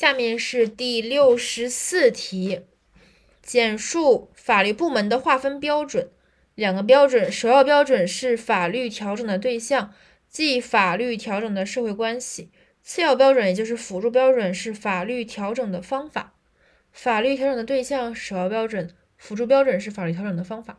[0.00, 2.62] 下面是第六十四题
[3.42, 6.08] 简述法律部门的划分标准。
[6.54, 9.92] 两个标准首要标准是法律调整的对象
[10.26, 12.50] 即法律调整的社会关系。
[12.82, 16.32] 次要标准也就是辅助标准是法律调整的方法。
[16.90, 18.88] 法律调整的对象首要标准
[19.18, 20.78] 辅助标准是法律调整的方法。